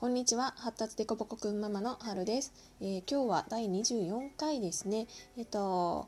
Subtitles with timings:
[0.00, 0.54] こんにちは。
[0.56, 5.08] 発達デコボコくんママのはるです、えー今日は第24回ですね。
[5.36, 6.06] えっと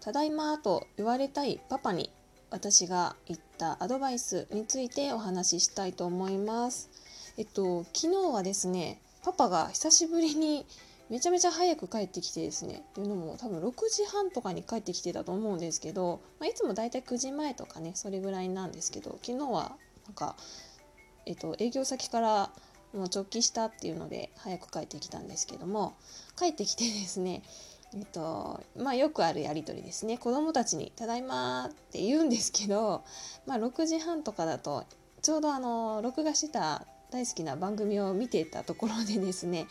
[0.00, 2.12] ただいまと言われたいパパに
[2.50, 6.88] 私が言ったアドバイスについてお話ししたいと思います。
[7.36, 10.64] えっと昨日はですねパパが久しぶりに
[11.10, 12.84] めちゃめちゃ早く帰ってきてですね。
[12.90, 19.72] っていうのも多分6時半とかに帰ってきてたと思うんですけど、まあ、いつもだいたい9時前とかねそれぐらいなんですけど昨日は
[20.06, 20.36] なんか
[21.26, 22.52] えっと営業先から
[22.94, 25.94] もう直帰したっていうので早く帰ってきたんですけども
[26.38, 27.42] 帰ってきてですね
[27.94, 33.04] えっとまあよくあるやり取りですね子供たちに「ただいま」って言うんですけど、
[33.46, 34.84] まあ、6時半とかだと
[35.20, 39.66] ちょうどあの録画してた大好きな番組を見てたところでですね、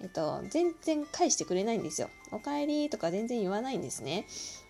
[0.00, 2.08] えっと、全然返してくれないんですよ。
[2.32, 4.26] おかえりとか全然言わないんですね。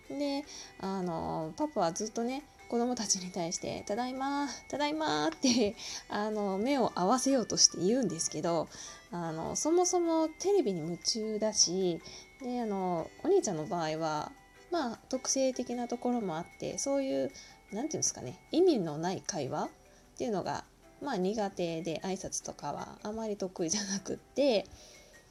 [0.09, 0.45] で
[0.81, 5.77] あのパパはずっとね子供たちに対して「ただいまただいま」って
[6.09, 8.69] あの目を合わせようとして言うんですけど
[9.11, 12.01] あのそもそもテレビに夢中だし
[12.43, 14.33] であのお兄ちゃんの場合は
[14.71, 17.33] まあ特性的なところもあってそういう何て
[17.73, 19.69] 言うんですかね意味のない会話っ
[20.19, 20.65] ていうのが
[21.01, 24.67] まあ苦手で挨拶とかはあまり得意じゃなくって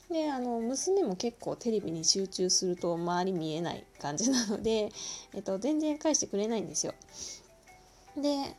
[0.10, 4.92] であの娘も結構テレビに集中すると周り見えない感じなので、
[5.34, 6.94] えっと、全然返してくれないんですよ。
[8.16, 8.56] で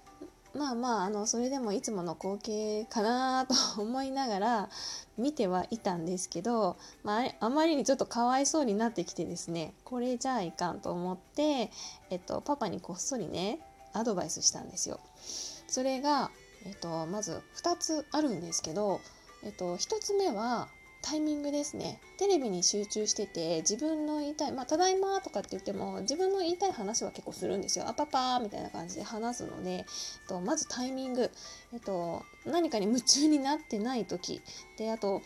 [0.54, 4.70] まあまああのそれでもいつもの光景かなと思いながら
[5.18, 11.70] 見てはいたんですけど、まあ、あまりにちょっとかわいそうになってきてですねこれじゃあいかんと思って、
[12.10, 13.60] えっと、パパにこっそりね
[13.92, 15.00] アドバイスしたんですよ。
[15.68, 16.30] それが、
[16.64, 19.00] えっと、まず2つあるんですけど、
[19.42, 20.68] えっと、1つ目は
[21.08, 22.00] タイミングですね。
[22.18, 29.84] テレビに集中してて自分の言いたい「まあ、ただいま」とかって言っても自分の言いたい話は結構するんですよ「あパパ」みたいな感じで話すので、えっ
[30.26, 31.30] と、まずタイミング、
[31.72, 34.42] えっと、何かに夢中になってない時。
[34.78, 35.22] であと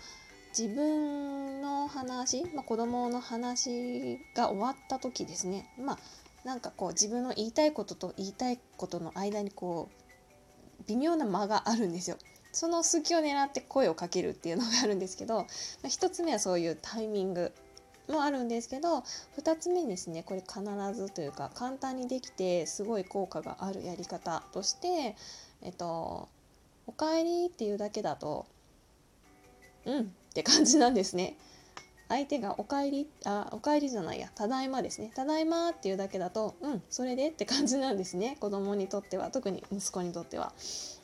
[0.51, 5.73] 自分の話、まあ、子供の話が終わった時ですね。
[5.79, 5.99] まあ
[6.45, 12.19] なんかこう自分の言いたいことと言いたいことの間にこう微妙な間があるんですよ。
[12.53, 15.47] その隙を狙って声をかけるっていうのがあるんですけど、
[15.85, 17.53] 1つ目はそういうタイミング
[18.11, 19.05] もあるんですけど
[19.39, 20.63] 2つ目ですねこれ必
[20.95, 25.17] ずというか簡単にできてすごい効果があるやり方として
[25.63, 26.29] 「えっと、
[26.87, 28.47] おかえり」っていうだけだと
[29.87, 31.37] 「うん」って感じなんですね。
[32.09, 40.53] 相手が「おかえり」あ「おかえり」じゃないや「ただいま」ですね「ただいま」っていうだけだと「うんそれで?」って感じなんですね子供にとっては特に息子にとっては。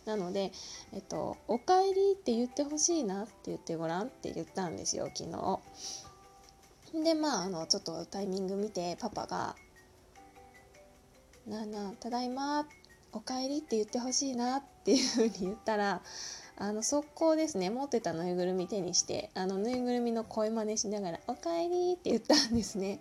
[0.07, 0.53] なので、
[0.93, 5.61] えっと「おかえり」って言ってほしいなって言ってごらんって言ったんですよ昨日。
[7.05, 9.57] でまああのちょっとタイミング見てパパが
[11.47, 12.67] 「なあなあただいま
[13.13, 16.03] おかえり」って言ってほしいなっていうふうに言ったら
[16.59, 23.01] あの速攻ですね持ってたぬいぐるみ手にしてあのぬいぐるみの声真似しながら「おかえり」って言ったんですね。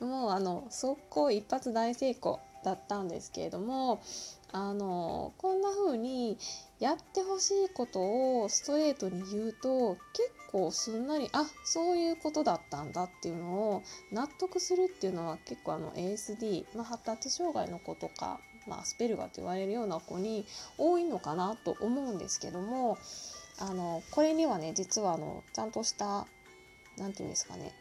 [0.00, 4.00] もうあの速攻一発大成功だったんですけれども
[4.58, 6.38] あのこんな風に
[6.80, 20.46] やってほしいことをストレートに言うと結構すんなりあそういうことだったんだっていうのを納得するっていうのは結構あの ASD、まあ、発達障害の子とか、まあ、スペルガーと言われるような子に
[20.78, 22.96] 多いのかなと思うんですけども
[23.58, 26.26] あのこれにはね実はあのちゃんとした
[26.96, 27.74] 何て言うんですかね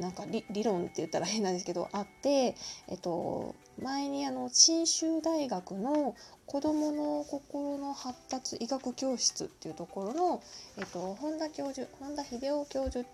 [0.00, 2.54] なんか理論って言ったら変なんですけどあって、
[2.88, 6.14] えっと、前にあの信州大学の
[6.46, 10.42] 子どもの心の発達医学教室っていうところの、
[10.78, 13.08] えっと、本田教授本田秀夫教授、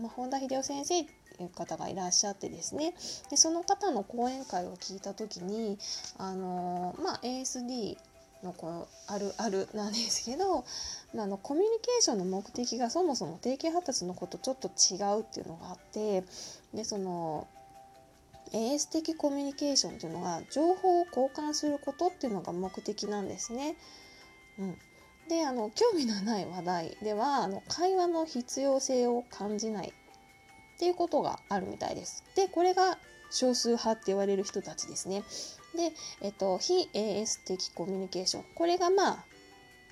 [0.00, 2.94] まあ、本田秀夫先生っていう方がいらっしゃってですね。
[3.30, 5.78] でその方の講演会を聞いた時に
[6.16, 7.96] あの、まあ、ASD
[8.42, 10.64] のこのあるあるなんですけど、
[11.14, 16.24] まあ、あのコミュニケーションの目的がそもそも定型発達のことちょっと違うっていうのがあって
[16.74, 17.46] でその
[18.52, 23.76] AS 的コミュニケーションっていうのが情報を交換することっていうのが目的なんですね。
[24.58, 24.76] うん、
[25.28, 32.22] であの興味のない話題ではあの会話の必要性を感じないっていうことがあるみたいです。
[32.36, 32.98] でこれが
[33.30, 35.24] 少数派って言われる人たちですね。
[35.76, 35.92] で、
[36.22, 39.24] えっと、非 AS 的コミュニケーションこれがまあ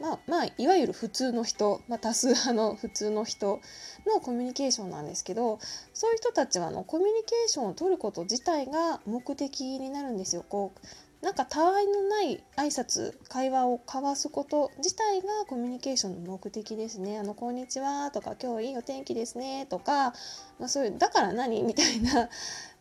[0.00, 3.60] まあまあいわゆる普通の人、まあ、多数派の普通の人
[4.06, 5.58] のコミュニケーションなんですけど
[5.92, 10.44] そういう人たちはあのコミュニケーションを取ること自体が目的になるんですよ。
[10.48, 10.86] こう
[11.24, 17.18] なんかたわいのない挨拶会話を交わすこと自体がコミュニケーションの目的ですね。
[17.18, 20.12] あのこんにちはとか今日いいお天気ですねとか、
[20.58, 21.62] まあ、そういうだから何？
[21.62, 22.28] みたいな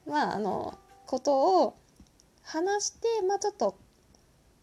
[0.05, 1.75] まああのことを
[2.43, 3.75] 話して、まあ、ちょっと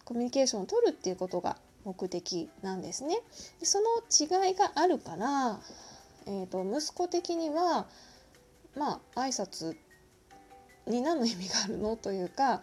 [0.05, 3.19] コミュニケーションを取るっていうことが目的なんですね。
[3.59, 5.61] でその違いがあるから、
[6.27, 7.87] えーと、息子的には
[8.77, 9.77] まあ挨拶
[10.87, 12.61] に何の意味があるのというか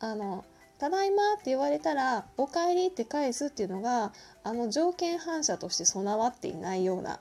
[0.00, 0.44] あの
[0.78, 4.12] ただいまって言われたらおかえりって返すっていうのが
[4.44, 7.20] あの条件反射として備わっていないような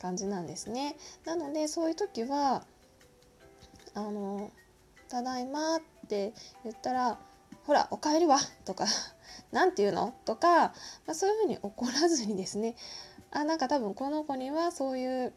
[0.00, 0.96] 感じなんですね。
[1.24, 2.64] なのでそういう時は
[3.94, 4.50] あの
[5.08, 6.32] ただいまってって
[6.64, 7.18] 言ったら
[7.66, 8.38] ほらおかえりは？
[8.64, 8.86] とか
[9.52, 10.14] 何て言うの？
[10.24, 10.48] とか、
[11.06, 12.74] まあ、そういうふうに怒らずにですね。
[13.30, 15.34] あなんか多分この子にはそういう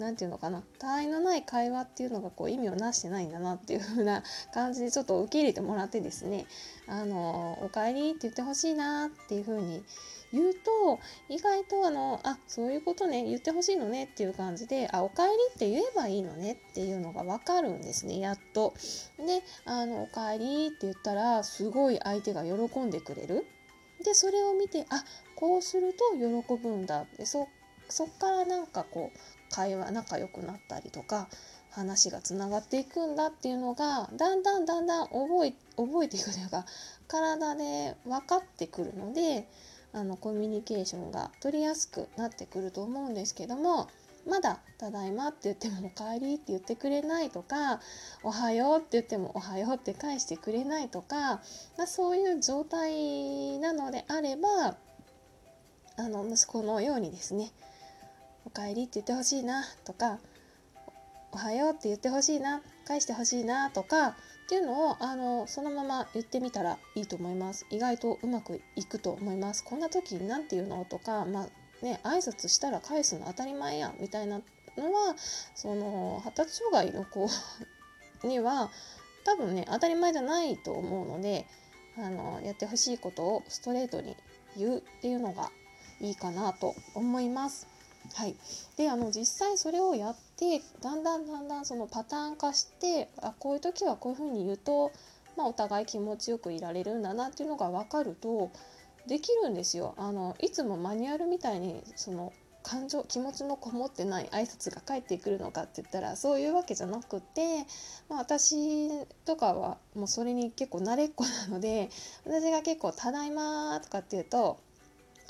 [0.00, 6.46] 何て言うのかな他愛のない会話っていうのがこう意味をなしてないんだなっていう風な感じでちょっと受け入れてもらってですね
[6.88, 9.84] 「あのおかえり」って言ってほしいなっていう風に
[10.32, 18.74] 言うと意外とあのあそういうことね言ってほしいのねっていう感じであおかえりって言えばいいのねっていうのが分かるんですねやっと。
[19.18, 23.44] であのおかえりって言ったらすごい相手が喜んでくれる。
[24.04, 25.04] でそれを見てあ
[25.34, 27.48] こうすると喜ぶんだってそ
[27.88, 29.18] そっからなんかこう
[29.50, 31.28] 会話仲良くなったりとか
[31.70, 36.64] 話がつながっていくんだっていうのがだんだんだんだん覚え覚えていくというか
[37.06, 39.48] 体で分かってくるので
[39.92, 43.88] あのコミュニケーションが取りやすくなってくると思うんですけども
[44.26, 47.80] まだ「ただいま」って言っても「おかえり」って言ってくれないとか
[48.22, 51.40] 「おはよう」って言っても「おはよう」って返してくれないとか、
[51.76, 54.76] まあ、そういう状態なのであれば
[55.96, 57.52] あの息子のようにですね
[58.50, 60.18] 「おかえり」って言ってほしいなとか
[61.32, 64.14] 「おはよう」って言ってほしいな返してほしいなとかっ
[64.48, 67.64] ていうのをあのそのまま言ってみたらいいと思います。
[67.70, 70.84] 意外とうまくいくと思いますこんな時に何て言うの？
[70.84, 74.40] とかまあね挨拶したら返すの当たり前やみたいな
[74.76, 75.14] のは
[75.54, 77.28] その発達障害の子
[78.26, 78.70] には
[79.24, 81.46] 多分ね当たり前じゃないと思うので
[81.96, 84.16] あのやってほしいことをストレートに
[84.56, 85.52] 言うっていうのが
[86.00, 87.68] いいかなと思います。
[88.14, 88.34] はい、
[88.76, 94.92] であの実際それをやってだんだんだんだんそのパターン化してあこういう時はこういうふうに言うと、
[95.36, 98.50] まあ、お互い気持ちよくいられるんだなっていうのが分かると
[99.06, 99.94] できるんですよ。
[99.96, 107.64] あのいつもマニュアルみたいにその感情気持ちのこもってない挨拶が返ってくるのかって言ったらそういうわけじゃなくて、
[108.08, 108.88] まあ、私
[109.24, 111.90] とかはもうそれに結構慣れっこなので
[112.24, 114.58] 私が結構「ただいま」とかって言うと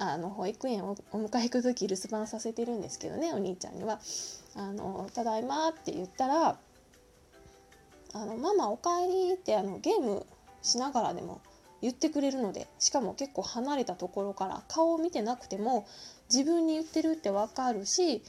[0.03, 4.01] あの保育園をお迎え行く時留守番させてるんですけどねお兄ちゃんには
[4.57, 6.59] 「あのただいま」って言ったら
[8.15, 10.25] 「あのママおかえり」ってあのゲーム
[10.63, 11.43] しながらでも
[11.83, 15.87] 言ってくれるのでしかも結構離れたところから顔を見てなくても
[16.33, 18.23] 自分に言ってるって分かるし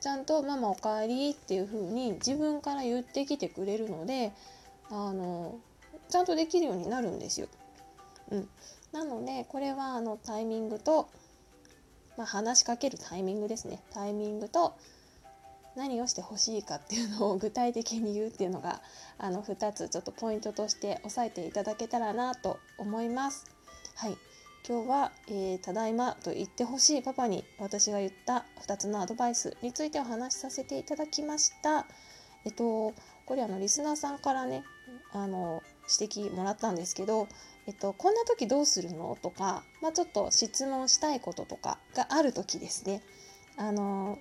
[0.00, 4.34] ちゃんと「ママおかえり」っていう風に自分から言ってきてくれるので
[4.90, 5.58] あの
[6.10, 7.48] ちゃんとできるようになるんですよ。
[8.34, 8.48] うん、
[8.92, 11.08] なのでこれはあのタイミングと、
[12.16, 14.74] まあ、話しかけるタイミングですねタイミングと
[15.76, 18.80] 何をしてほしいかっていうのを具体的に言うっていうのが
[19.18, 23.44] あの2つちょっとポイントとして押さえていただけたらなと思います。
[23.96, 24.16] はい
[24.66, 31.86] 今日は、えー、ただいまと言ってほしいパパに私が言った2つのアドバイスについてお話しさせていただきました。
[32.46, 32.94] えっと、
[33.26, 34.64] これあのリスナーさんからね
[35.12, 37.28] あの指摘もらったんですけど
[37.66, 39.16] えっと、こんな時どうするの？
[39.22, 43.02] とか、まあ、ちょっと質問したいこととかがある時ですね
[43.56, 44.18] あの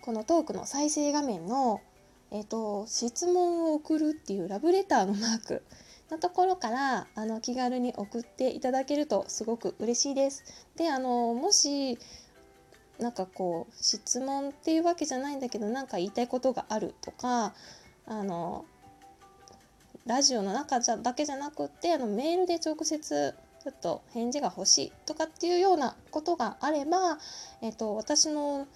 [0.00, 1.82] このトークの再生画面の、
[2.30, 5.62] えっと、質問を送るっていうラブレターのマーク
[6.10, 10.42] のところからあの気軽に送っていただけるとすごく嬉しいです。
[10.76, 11.98] であのもし
[12.98, 17.54] なんかこう質問っていうわけじゃないんだけど何か言いたいことがあるとか
[18.06, 18.64] あの
[20.06, 27.18] ラジオの中じゃだけじゃなくってあのメールで直接ちょっと返事が欲しいとかっていうようなことがあれば、
[27.60, 28.66] えっと、私の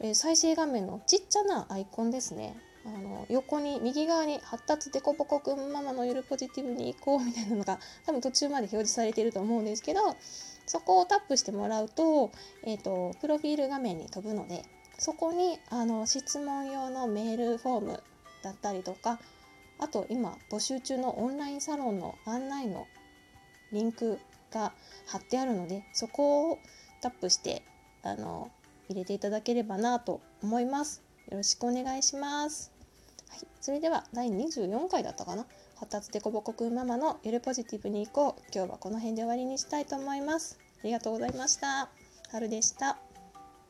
[0.00, 2.56] え再生画面のちっちゃなアイコンですね。
[2.86, 10.16] あの横に右側に「発達デコボコくんママの夜ポジティブに行こう」みたいなのが多分途中まで表示されていると思うんですけど
[10.64, 12.30] そこをタップしてもらうと,、
[12.64, 14.64] えーと、プロフィール画面に飛ぶので
[14.98, 18.02] そこにあの質問用のメールフォーム
[18.42, 19.20] だったりとか
[19.80, 22.86] あと今募集中のオンラインサロンの案内の
[23.72, 24.18] リンク
[24.52, 24.72] が
[25.06, 26.58] 貼ってあるのでそこを
[27.00, 27.62] タップして
[28.02, 28.50] あの
[28.88, 31.02] 入れていただければなと思います。
[31.30, 32.72] よろしくお願いします。
[33.28, 35.46] はい、それでは第24回だったかな？
[35.76, 40.58] 発達でこぼこくんママのゆるポジティブに行こう今日はこの辺で終わりにしたいと思います。
[40.80, 41.88] ありがとうございました。
[42.30, 43.09] 春でした。